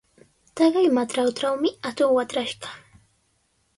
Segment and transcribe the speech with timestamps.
[0.55, 2.67] Taqay matraytrawmi atuq watrashqa.